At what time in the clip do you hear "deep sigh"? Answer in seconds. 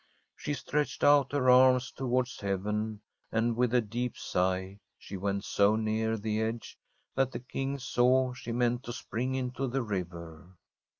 3.81-4.79